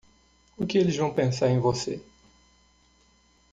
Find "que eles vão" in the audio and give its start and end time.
0.65-1.13